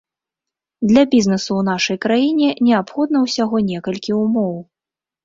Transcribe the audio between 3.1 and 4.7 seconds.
ўсяго некалькі умоў.